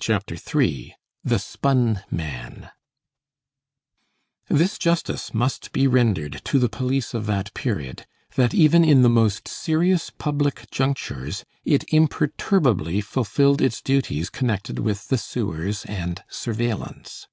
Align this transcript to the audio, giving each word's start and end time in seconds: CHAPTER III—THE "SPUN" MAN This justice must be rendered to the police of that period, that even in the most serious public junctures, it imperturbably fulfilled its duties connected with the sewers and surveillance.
CHAPTER 0.00 0.34
III—THE 0.36 1.38
"SPUN" 1.38 2.00
MAN 2.10 2.70
This 4.48 4.78
justice 4.78 5.34
must 5.34 5.72
be 5.72 5.86
rendered 5.86 6.40
to 6.44 6.58
the 6.58 6.70
police 6.70 7.12
of 7.12 7.26
that 7.26 7.52
period, 7.52 8.06
that 8.36 8.54
even 8.54 8.82
in 8.82 9.02
the 9.02 9.10
most 9.10 9.46
serious 9.46 10.08
public 10.08 10.70
junctures, 10.70 11.44
it 11.66 11.84
imperturbably 11.92 13.02
fulfilled 13.02 13.60
its 13.60 13.82
duties 13.82 14.30
connected 14.30 14.78
with 14.78 15.08
the 15.08 15.18
sewers 15.18 15.84
and 15.84 16.24
surveillance. 16.30 17.28